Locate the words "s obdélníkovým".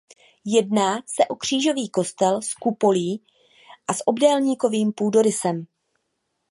3.93-4.91